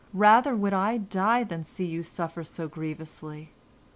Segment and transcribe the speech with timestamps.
[0.15, 3.51] Rather would I die than see you suffer so grievously."